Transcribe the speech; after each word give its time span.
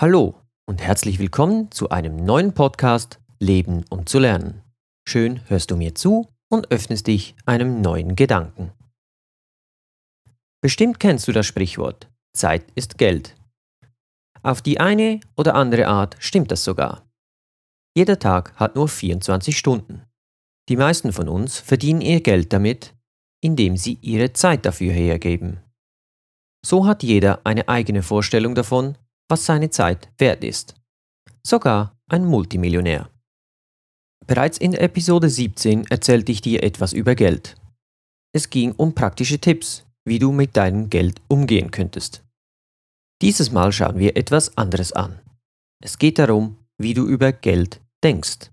Hallo 0.00 0.40
und 0.64 0.80
herzlich 0.80 1.18
willkommen 1.18 1.70
zu 1.72 1.90
einem 1.90 2.16
neuen 2.16 2.54
Podcast 2.54 3.20
Leben 3.38 3.84
um 3.90 4.06
zu 4.06 4.18
lernen. 4.18 4.62
Schön 5.06 5.46
hörst 5.50 5.70
du 5.70 5.76
mir 5.76 5.94
zu 5.94 6.26
und 6.48 6.70
öffnest 6.70 7.06
dich 7.06 7.34
einem 7.44 7.82
neuen 7.82 8.16
Gedanken. 8.16 8.72
Bestimmt 10.62 11.00
kennst 11.00 11.28
du 11.28 11.32
das 11.32 11.44
Sprichwort 11.44 12.08
Zeit 12.34 12.64
ist 12.76 12.96
Geld. 12.96 13.36
Auf 14.42 14.62
die 14.62 14.80
eine 14.80 15.20
oder 15.36 15.54
andere 15.54 15.86
Art 15.86 16.16
stimmt 16.18 16.50
das 16.50 16.64
sogar. 16.64 17.06
Jeder 17.94 18.18
Tag 18.18 18.56
hat 18.56 18.76
nur 18.76 18.88
24 18.88 19.58
Stunden. 19.58 20.06
Die 20.70 20.78
meisten 20.78 21.12
von 21.12 21.28
uns 21.28 21.58
verdienen 21.58 22.00
ihr 22.00 22.22
Geld 22.22 22.54
damit, 22.54 22.94
indem 23.42 23.76
sie 23.76 23.98
ihre 24.00 24.32
Zeit 24.32 24.64
dafür 24.64 24.94
hergeben. 24.94 25.60
So 26.64 26.86
hat 26.86 27.02
jeder 27.02 27.42
eine 27.44 27.68
eigene 27.68 28.02
Vorstellung 28.02 28.54
davon, 28.54 28.96
was 29.30 29.46
seine 29.46 29.70
Zeit 29.70 30.10
wert 30.18 30.44
ist. 30.44 30.74
Sogar 31.46 31.96
ein 32.08 32.24
Multimillionär. 32.24 33.08
Bereits 34.26 34.58
in 34.58 34.74
Episode 34.74 35.30
17 35.30 35.86
erzählte 35.86 36.32
ich 36.32 36.42
dir 36.42 36.62
etwas 36.62 36.92
über 36.92 37.14
Geld. 37.14 37.56
Es 38.32 38.50
ging 38.50 38.72
um 38.72 38.94
praktische 38.94 39.38
Tipps, 39.38 39.86
wie 40.04 40.18
du 40.18 40.32
mit 40.32 40.56
deinem 40.56 40.90
Geld 40.90 41.20
umgehen 41.28 41.70
könntest. 41.70 42.22
Dieses 43.22 43.50
Mal 43.50 43.72
schauen 43.72 43.98
wir 43.98 44.16
etwas 44.16 44.56
anderes 44.56 44.92
an. 44.92 45.20
Es 45.82 45.98
geht 45.98 46.18
darum, 46.18 46.56
wie 46.78 46.94
du 46.94 47.06
über 47.06 47.32
Geld 47.32 47.80
denkst. 48.02 48.50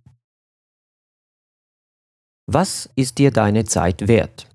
Was 2.50 2.90
ist 2.96 3.18
dir 3.18 3.32
deine 3.32 3.66
Zeit 3.66 4.08
wert? 4.08 4.48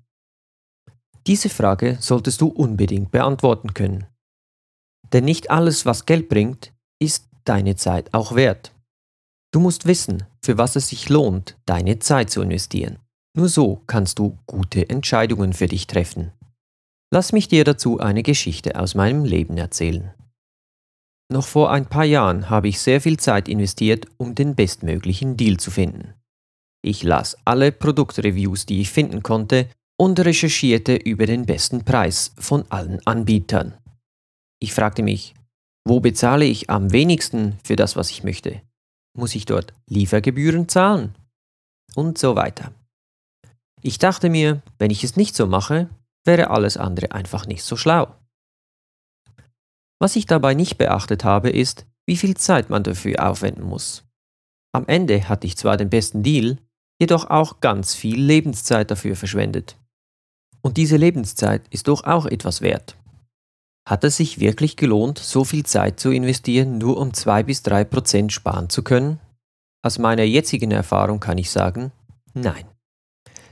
Diese 1.27 1.49
Frage 1.49 1.97
solltest 1.99 2.41
du 2.41 2.47
unbedingt 2.47 3.11
beantworten 3.11 3.73
können. 3.73 4.07
Denn 5.11 5.25
nicht 5.25 5.51
alles, 5.51 5.85
was 5.85 6.05
Geld 6.05 6.29
bringt, 6.29 6.71
ist 6.99 7.27
deine 7.43 7.75
Zeit 7.75 8.13
auch 8.13 8.35
wert. 8.35 8.73
Du 9.51 9.59
musst 9.59 9.85
wissen, 9.85 10.23
für 10.41 10.57
was 10.57 10.75
es 10.75 10.89
sich 10.89 11.09
lohnt, 11.09 11.57
deine 11.65 11.99
Zeit 11.99 12.29
zu 12.29 12.41
investieren. 12.41 12.97
Nur 13.35 13.49
so 13.49 13.81
kannst 13.87 14.19
du 14.19 14.37
gute 14.45 14.89
Entscheidungen 14.89 15.53
für 15.53 15.67
dich 15.67 15.87
treffen. 15.87 16.31
Lass 17.11 17.31
mich 17.31 17.47
dir 17.47 17.63
dazu 17.63 17.99
eine 17.99 18.23
Geschichte 18.23 18.79
aus 18.79 18.95
meinem 18.95 19.23
Leben 19.23 19.57
erzählen. 19.57 20.11
Noch 21.31 21.45
vor 21.45 21.71
ein 21.71 21.85
paar 21.85 22.05
Jahren 22.05 22.49
habe 22.49 22.67
ich 22.67 22.79
sehr 22.79 23.01
viel 23.01 23.17
Zeit 23.17 23.47
investiert, 23.47 24.07
um 24.17 24.35
den 24.35 24.55
bestmöglichen 24.55 25.37
Deal 25.37 25.57
zu 25.57 25.71
finden. 25.71 26.13
Ich 26.83 27.03
las 27.03 27.37
alle 27.45 27.71
Produktreviews, 27.71 28.65
die 28.65 28.81
ich 28.81 28.91
finden 28.91 29.23
konnte, 29.23 29.69
und 29.97 30.19
recherchierte 30.19 30.95
über 30.95 31.25
den 31.25 31.45
besten 31.45 31.85
Preis 31.85 32.33
von 32.37 32.65
allen 32.69 32.99
Anbietern. 33.05 33.75
Ich 34.63 34.73
fragte 34.73 35.03
mich, 35.03 35.33
wo 35.85 35.99
bezahle 35.99 36.45
ich 36.45 36.69
am 36.69 36.93
wenigsten 36.93 37.59
für 37.65 37.75
das, 37.75 37.97
was 37.97 38.09
ich 38.11 38.23
möchte? 38.23 38.61
Muss 39.13 39.35
ich 39.35 39.43
dort 39.43 39.73
Liefergebühren 39.89 40.69
zahlen? 40.69 41.15
Und 41.95 42.17
so 42.17 42.37
weiter. 42.37 42.71
Ich 43.81 43.99
dachte 43.99 44.29
mir, 44.29 44.61
wenn 44.79 44.89
ich 44.89 45.03
es 45.03 45.17
nicht 45.17 45.35
so 45.35 45.47
mache, 45.47 45.89
wäre 46.23 46.49
alles 46.49 46.77
andere 46.77 47.11
einfach 47.11 47.45
nicht 47.45 47.61
so 47.61 47.75
schlau. 47.75 48.15
Was 49.99 50.15
ich 50.15 50.27
dabei 50.27 50.53
nicht 50.53 50.77
beachtet 50.77 51.25
habe, 51.25 51.49
ist, 51.49 51.85
wie 52.07 52.15
viel 52.15 52.37
Zeit 52.37 52.69
man 52.69 52.83
dafür 52.83 53.29
aufwenden 53.29 53.65
muss. 53.65 54.05
Am 54.73 54.87
Ende 54.87 55.27
hatte 55.27 55.45
ich 55.45 55.57
zwar 55.57 55.75
den 55.75 55.89
besten 55.89 56.23
Deal, 56.23 56.57
jedoch 57.01 57.29
auch 57.29 57.59
ganz 57.59 57.95
viel 57.95 58.21
Lebenszeit 58.21 58.89
dafür 58.89 59.17
verschwendet. 59.17 59.75
Und 60.61 60.77
diese 60.77 60.95
Lebenszeit 60.95 61.67
ist 61.69 61.89
doch 61.89 62.05
auch 62.05 62.25
etwas 62.25 62.61
wert. 62.61 62.95
Hat 63.87 64.03
es 64.05 64.17
sich 64.17 64.39
wirklich 64.39 64.77
gelohnt, 64.77 65.19
so 65.19 65.43
viel 65.43 65.65
Zeit 65.65 65.99
zu 65.99 66.11
investieren, 66.11 66.77
nur 66.77 66.97
um 66.97 67.13
2 67.13 67.43
bis 67.43 67.63
3 67.63 67.83
Prozent 67.83 68.31
sparen 68.31 68.69
zu 68.69 68.81
können? 68.81 69.19
Aus 69.85 69.99
meiner 69.99 70.23
jetzigen 70.23 70.71
Erfahrung 70.71 71.19
kann 71.19 71.37
ich 71.37 71.51
sagen, 71.51 71.91
nein. 72.33 72.65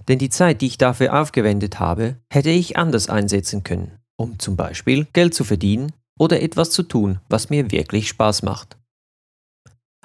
Denn 0.07 0.19
die 0.19 0.29
Zeit, 0.29 0.61
die 0.61 0.67
ich 0.67 0.78
dafür 0.78 1.19
aufgewendet 1.19 1.79
habe, 1.79 2.16
hätte 2.31 2.50
ich 2.50 2.78
anders 2.78 3.09
einsetzen 3.09 3.63
können, 3.63 4.00
um 4.17 4.39
zum 4.39 4.56
Beispiel 4.56 5.06
Geld 5.11 5.33
zu 5.33 5.44
verdienen 5.44 5.91
oder 6.17 6.41
etwas 6.41 6.72
zu 6.72 6.83
tun, 6.83 7.19
was 7.27 7.50
mir 7.50 7.69
wirklich 7.72 8.07
Spaß 8.07 8.44
macht. 8.44 8.77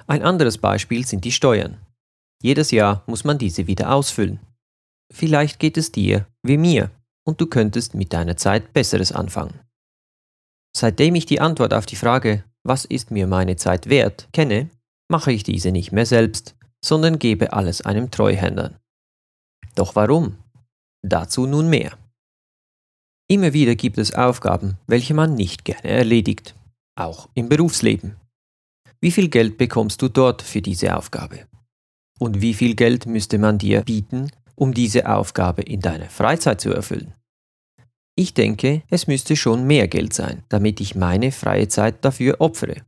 Ein 0.07 0.23
anderes 0.23 0.57
Beispiel 0.57 1.05
sind 1.05 1.23
die 1.23 1.31
Steuern. 1.31 1.77
Jedes 2.41 2.71
Jahr 2.71 3.03
muss 3.07 3.23
man 3.23 3.37
diese 3.37 3.67
wieder 3.67 3.91
ausfüllen. 3.93 4.39
Vielleicht 5.11 5.59
geht 5.59 5.77
es 5.77 5.91
dir 5.91 6.27
wie 6.43 6.57
mir 6.57 6.91
und 7.25 7.39
du 7.41 7.47
könntest 7.47 7.93
mit 7.93 8.13
deiner 8.13 8.37
Zeit 8.37 8.73
Besseres 8.73 9.11
anfangen. 9.11 9.59
Seitdem 10.75 11.15
ich 11.15 11.25
die 11.25 11.41
Antwort 11.41 11.73
auf 11.73 11.85
die 11.85 11.95
Frage, 11.95 12.43
was 12.63 12.85
ist 12.85 13.11
mir 13.11 13.27
meine 13.27 13.55
Zeit 13.55 13.89
wert, 13.89 14.27
kenne, 14.33 14.69
mache 15.09 15.31
ich 15.31 15.43
diese 15.43 15.71
nicht 15.71 15.91
mehr 15.91 16.05
selbst, 16.05 16.55
sondern 16.83 17.19
gebe 17.19 17.53
alles 17.53 17.81
einem 17.81 18.11
Treuhänder. 18.11 18.79
Doch 19.75 19.95
warum? 19.95 20.37
Dazu 21.03 21.45
nun 21.47 21.69
mehr. 21.69 21.97
Immer 23.29 23.53
wieder 23.53 23.75
gibt 23.75 23.97
es 23.97 24.13
Aufgaben, 24.13 24.77
welche 24.87 25.13
man 25.13 25.35
nicht 25.35 25.65
gerne 25.65 25.89
erledigt, 25.89 26.55
auch 26.95 27.29
im 27.33 27.49
Berufsleben. 27.49 28.15
Wie 28.99 29.11
viel 29.11 29.29
Geld 29.29 29.57
bekommst 29.57 30.01
du 30.01 30.07
dort 30.07 30.41
für 30.41 30.61
diese 30.61 30.95
Aufgabe? 30.95 31.47
Und 32.19 32.41
wie 32.41 32.53
viel 32.53 32.73
Geld 32.75 33.05
müsste 33.05 33.37
man 33.37 33.57
dir 33.57 33.81
bieten, 33.81 34.31
um 34.55 34.73
diese 34.73 35.07
Aufgabe 35.07 35.61
in 35.61 35.81
deiner 35.81 36.09
Freizeit 36.09 36.61
zu 36.61 36.73
erfüllen? 36.73 37.13
Ich 38.19 38.33
denke, 38.33 38.81
es 38.89 39.05
müsste 39.05 39.35
schon 39.35 39.67
mehr 39.67 39.87
Geld 39.87 40.11
sein, 40.11 40.43
damit 40.49 40.81
ich 40.81 40.95
meine 40.95 41.31
freie 41.31 41.67
Zeit 41.67 42.03
dafür 42.03 42.41
opfere. 42.41 42.83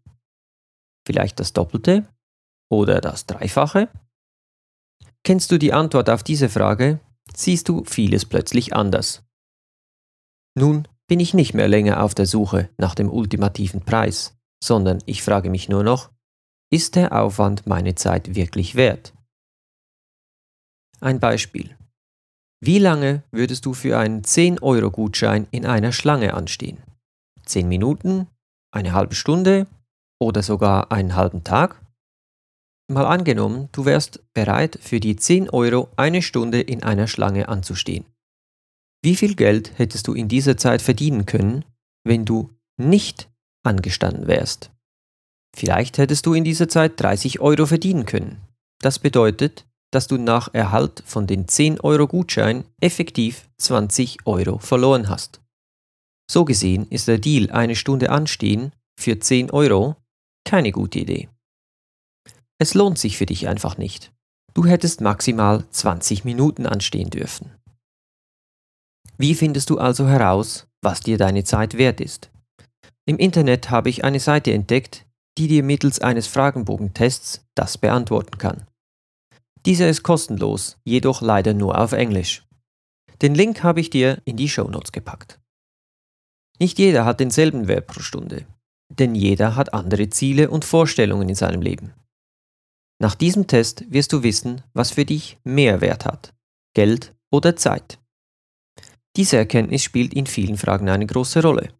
Vielleicht 1.06 1.40
das 1.40 1.54
Doppelte 1.54 2.08
oder 2.72 3.00
das 3.00 3.28
Dreifache? 3.28 3.90
Kennst 5.24 5.52
du 5.52 5.60
die 5.60 5.72
Antwort 5.72 6.10
auf 6.10 6.24
diese 6.24 6.50
Frage, 6.50 7.00
siehst 7.36 7.70
du 7.70 7.84
vieles 7.84 8.26
plötzlich 8.26 8.74
anders. 8.74 9.24
Nun 10.58 10.88
bin 11.08 11.20
ich 11.20 11.36
nicht 11.36 11.54
mehr 11.54 11.68
länger 11.68 12.04
auf 12.04 12.16
der 12.16 12.26
Suche 12.26 12.70
nach 12.78 12.96
dem 12.96 13.10
ultimativen 13.12 13.82
Preis, 13.82 14.36
sondern 14.64 15.00
ich 15.06 15.22
frage 15.22 15.52
mich 15.52 15.70
nur 15.70 15.84
noch, 15.84 16.10
ist 16.72 16.96
der 16.96 17.14
Aufwand 17.14 17.68
meine 17.68 17.96
Zeit 17.96 18.36
wirklich 18.36 18.76
wert? 18.76 19.14
Ein 21.02 21.20
Beispiel. 21.20 21.79
Wie 22.62 22.80
lange 22.80 23.24
würdest 23.32 23.66
du 23.66 23.74
für 23.74 23.98
einen 23.98 24.22
10-Euro-Gutschein 24.22 25.48
in 25.52 25.66
einer 25.66 25.94
Schlange 25.94 26.34
anstehen? 26.34 26.78
10 27.46 27.68
Minuten? 27.68 28.28
Eine 28.72 28.94
halbe 28.94 29.16
Stunde? 29.16 29.68
Oder 30.20 30.44
sogar 30.44 30.92
einen 30.92 31.16
halben 31.16 31.46
Tag? 31.46 31.82
Mal 32.92 33.06
angenommen, 33.06 33.70
du 33.72 33.86
wärst 33.86 34.22
bereit, 34.34 34.78
für 34.82 35.00
die 35.00 35.16
10 35.16 35.50
Euro 35.52 35.90
eine 35.96 36.22
Stunde 36.22 36.60
in 36.60 36.84
einer 36.84 37.08
Schlange 37.08 37.48
anzustehen. 37.48 38.06
Wie 39.02 39.16
viel 39.16 39.36
Geld 39.36 39.78
hättest 39.78 40.08
du 40.08 40.14
in 40.14 40.28
dieser 40.28 40.58
Zeit 40.58 40.82
verdienen 40.82 41.26
können, 41.26 41.64
wenn 42.04 42.26
du 42.26 42.50
nicht 42.78 43.30
angestanden 43.64 44.28
wärst? 44.28 44.72
Vielleicht 45.56 45.98
hättest 45.98 46.26
du 46.26 46.34
in 46.34 46.44
dieser 46.44 46.68
Zeit 46.68 47.00
30 47.00 47.40
Euro 47.40 47.66
verdienen 47.66 48.06
können. 48.06 48.42
Das 48.82 49.00
bedeutet, 49.00 49.66
dass 49.92 50.08
du 50.08 50.18
nach 50.18 50.54
Erhalt 50.54 51.04
von 51.06 51.28
den 51.28 51.48
10 51.48 51.80
Euro 51.82 52.08
Gutschein 52.08 52.66
effektiv 52.80 53.50
20 53.58 54.26
Euro 54.26 54.60
verloren 54.60 55.10
hast. 55.10 55.42
So 56.30 56.46
gesehen 56.46 56.88
ist 56.90 57.08
der 57.08 57.18
Deal 57.18 57.50
eine 57.52 57.76
Stunde 57.76 58.10
anstehen 58.12 58.72
für 59.00 59.20
10 59.20 59.52
Euro 59.52 59.96
keine 60.46 60.72
gute 60.72 61.00
Idee. 61.00 61.30
Es 62.60 62.74
lohnt 62.74 63.00
sich 63.00 63.18
für 63.18 63.26
dich 63.26 63.48
einfach 63.48 63.78
nicht. 63.78 64.12
Du 64.54 64.66
hättest 64.66 65.02
maximal 65.02 65.64
20 65.70 66.26
Minuten 66.26 66.66
anstehen 66.66 67.10
dürfen. 67.10 67.52
Wie 69.18 69.36
findest 69.36 69.70
du 69.70 69.78
also 69.78 70.08
heraus, 70.08 70.68
was 70.82 71.02
dir 71.02 71.18
deine 71.18 71.44
Zeit 71.44 71.78
wert 71.78 72.02
ist? 72.02 72.30
Im 73.06 73.18
Internet 73.18 73.70
habe 73.70 73.90
ich 73.90 74.04
eine 74.04 74.20
Seite 74.20 74.54
entdeckt, 74.54 75.06
die 75.38 75.48
dir 75.48 75.64
mittels 75.64 76.00
eines 76.00 76.28
Fragenbogentests 76.28 77.46
das 77.56 77.78
beantworten 77.78 78.38
kann. 78.38 78.66
Dieser 79.70 79.88
ist 79.88 80.02
kostenlos, 80.02 80.80
jedoch 80.84 81.22
leider 81.22 81.54
nur 81.54 81.78
auf 81.78 81.92
Englisch. 81.92 82.44
Den 83.22 83.36
Link 83.36 83.62
habe 83.62 83.80
ich 83.82 83.92
dir 83.92 84.20
in 84.26 84.36
die 84.36 84.50
Show 84.50 84.68
Notes 84.68 84.92
gepackt. 84.92 85.40
Nicht 86.58 86.80
jeder 86.80 87.06
hat 87.06 87.20
denselben 87.20 87.68
Wert 87.68 87.86
pro 87.86 88.00
Stunde, 88.00 88.48
denn 88.90 89.14
jeder 89.14 89.56
hat 89.56 89.76
andere 89.76 90.10
Ziele 90.10 90.50
und 90.50 90.66
Vorstellungen 90.66 91.30
in 91.30 91.36
seinem 91.36 91.62
Leben. 91.62 91.94
Nach 93.00 93.14
diesem 93.14 93.46
Test 93.46 93.86
wirst 93.92 94.12
du 94.12 94.24
wissen, 94.24 94.64
was 94.74 94.90
für 94.90 95.06
dich 95.06 95.38
mehr 95.44 95.82
Wert 95.82 96.04
hat, 96.04 96.34
Geld 96.74 97.14
oder 97.32 97.56
Zeit. 97.56 98.00
Diese 99.18 99.38
Erkenntnis 99.38 99.84
spielt 99.84 100.16
in 100.16 100.26
vielen 100.26 100.58
Fragen 100.58 100.90
eine 100.90 101.06
große 101.06 101.44
Rolle. 101.44 101.72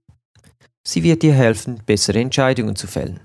Sie 0.88 1.02
wird 1.02 1.24
dir 1.24 1.34
helfen, 1.34 1.82
bessere 1.88 2.20
Entscheidungen 2.20 2.76
zu 2.76 2.86
fällen. 2.86 3.20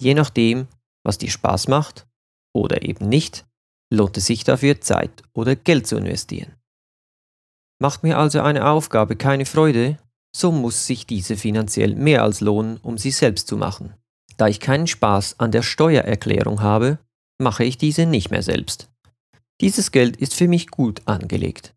Je 0.00 0.14
nachdem, 0.14 0.66
was 1.04 1.18
dir 1.18 1.30
Spaß 1.30 1.68
macht 1.68 2.08
oder 2.52 2.82
eben 2.82 3.08
nicht, 3.08 3.46
lohnt 3.92 4.16
es 4.16 4.26
sich 4.26 4.42
dafür 4.42 4.80
Zeit 4.80 5.22
oder 5.34 5.54
Geld 5.54 5.86
zu 5.86 5.96
investieren. 5.96 6.52
Macht 7.78 8.02
mir 8.02 8.18
also 8.18 8.40
eine 8.40 8.66
Aufgabe 8.66 9.16
keine 9.16 9.44
Freude, 9.44 9.98
so 10.34 10.50
muss 10.50 10.86
sich 10.86 11.06
diese 11.06 11.36
finanziell 11.36 11.94
mehr 11.94 12.22
als 12.22 12.40
lohnen, 12.40 12.78
um 12.78 12.96
sie 12.96 13.10
selbst 13.10 13.48
zu 13.48 13.56
machen. 13.56 13.94
Da 14.38 14.48
ich 14.48 14.60
keinen 14.60 14.86
Spaß 14.86 15.38
an 15.40 15.52
der 15.52 15.62
Steuererklärung 15.62 16.62
habe, 16.62 16.98
mache 17.38 17.64
ich 17.64 17.76
diese 17.76 18.06
nicht 18.06 18.30
mehr 18.30 18.42
selbst. 18.42 18.88
Dieses 19.60 19.92
Geld 19.92 20.16
ist 20.16 20.34
für 20.34 20.48
mich 20.48 20.68
gut 20.68 21.02
angelegt. 21.06 21.74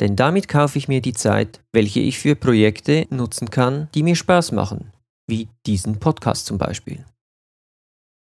Denn 0.00 0.16
damit 0.16 0.48
kaufe 0.48 0.78
ich 0.78 0.88
mir 0.88 1.00
die 1.00 1.14
Zeit, 1.14 1.60
welche 1.72 2.00
ich 2.00 2.18
für 2.18 2.34
Projekte 2.34 3.06
nutzen 3.10 3.50
kann, 3.50 3.88
die 3.94 4.02
mir 4.02 4.16
Spaß 4.16 4.52
machen, 4.52 4.92
wie 5.26 5.48
diesen 5.64 6.00
Podcast 6.00 6.46
zum 6.46 6.58
Beispiel. 6.58 7.04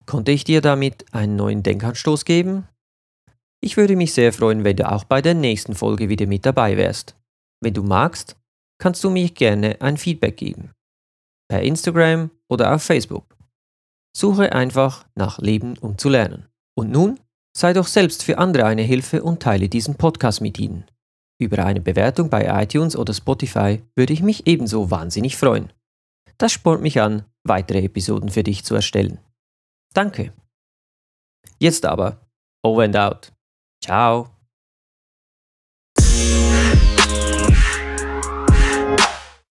Konnte 0.04 0.32
ich 0.32 0.44
dir 0.44 0.60
damit 0.60 1.06
einen 1.12 1.34
neuen 1.34 1.62
Denkanstoß 1.62 2.24
geben? 2.24 2.68
Ich 3.62 3.76
würde 3.76 3.96
mich 3.96 4.12
sehr 4.12 4.32
freuen, 4.32 4.64
wenn 4.64 4.76
du 4.76 4.90
auch 4.90 5.04
bei 5.04 5.22
der 5.22 5.34
nächsten 5.34 5.74
Folge 5.74 6.08
wieder 6.08 6.26
mit 6.26 6.46
dabei 6.46 6.76
wärst. 6.76 7.16
Wenn 7.62 7.74
du 7.74 7.82
magst, 7.82 8.36
kannst 8.78 9.02
du 9.02 9.10
mir 9.10 9.28
gerne 9.30 9.80
ein 9.80 9.96
Feedback 9.96 10.36
geben. 10.36 10.72
Per 11.48 11.62
Instagram 11.62 12.30
oder 12.48 12.74
auf 12.74 12.82
Facebook. 12.82 13.36
Suche 14.16 14.52
einfach 14.52 15.06
nach 15.14 15.38
Leben 15.38 15.78
um 15.78 15.98
zu 15.98 16.08
lernen. 16.08 16.46
Und 16.78 16.90
nun 16.90 17.20
sei 17.56 17.72
doch 17.72 17.86
selbst 17.86 18.22
für 18.22 18.38
andere 18.38 18.66
eine 18.66 18.82
Hilfe 18.82 19.22
und 19.22 19.42
teile 19.42 19.68
diesen 19.68 19.96
Podcast 19.96 20.40
mit 20.40 20.58
ihnen. 20.58 20.84
Über 21.38 21.64
eine 21.64 21.80
Bewertung 21.80 22.30
bei 22.30 22.62
iTunes 22.62 22.96
oder 22.96 23.12
Spotify 23.12 23.82
würde 23.94 24.12
ich 24.12 24.22
mich 24.22 24.46
ebenso 24.46 24.90
wahnsinnig 24.90 25.36
freuen. 25.36 25.72
Das 26.38 26.52
spornt 26.52 26.82
mich 26.82 27.00
an, 27.00 27.24
weitere 27.44 27.84
Episoden 27.84 28.30
für 28.30 28.42
dich 28.42 28.64
zu 28.64 28.74
erstellen. 28.74 29.18
Danke. 29.94 30.32
Jetzt 31.58 31.86
aber, 31.86 32.20
over 32.62 32.84
and 32.84 32.96
out. 32.96 33.35
Ciao. 33.81 34.35